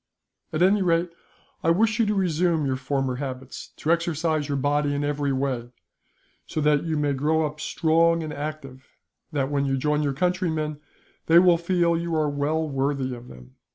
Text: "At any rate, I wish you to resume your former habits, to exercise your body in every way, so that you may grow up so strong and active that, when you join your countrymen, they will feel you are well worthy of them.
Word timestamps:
"At 0.51 0.63
any 0.63 0.81
rate, 0.81 1.11
I 1.63 1.69
wish 1.69 1.99
you 1.99 2.07
to 2.07 2.15
resume 2.15 2.65
your 2.65 2.75
former 2.75 3.17
habits, 3.17 3.67
to 3.77 3.91
exercise 3.91 4.47
your 4.47 4.57
body 4.57 4.95
in 4.95 5.03
every 5.03 5.31
way, 5.31 5.69
so 6.47 6.59
that 6.59 6.85
you 6.85 6.97
may 6.97 7.13
grow 7.13 7.45
up 7.45 7.59
so 7.59 7.65
strong 7.67 8.23
and 8.23 8.33
active 8.33 8.89
that, 9.31 9.51
when 9.51 9.67
you 9.67 9.77
join 9.77 10.01
your 10.01 10.13
countrymen, 10.13 10.79
they 11.27 11.37
will 11.37 11.59
feel 11.59 11.95
you 11.95 12.15
are 12.15 12.31
well 12.31 12.67
worthy 12.67 13.13
of 13.13 13.27
them. 13.27 13.57